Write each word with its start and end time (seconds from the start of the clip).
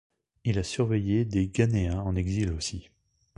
Il 0.45 0.57
a 0.57 0.63
surveillé 0.63 1.25
des 1.25 1.47
Ghanéens 1.49 1.99
en 2.01 2.15
exil 2.15 2.49
aussi. 2.53 2.89